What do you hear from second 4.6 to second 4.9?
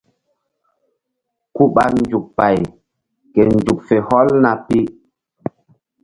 pi.